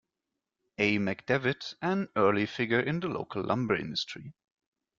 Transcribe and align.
A. 0.79 0.97
McDavitt, 0.97 1.75
an 1.79 2.09
early 2.15 2.47
figure 2.47 2.79
in 2.79 3.01
the 3.01 3.07
local 3.07 3.43
lumber 3.43 3.75
industry. 3.75 4.33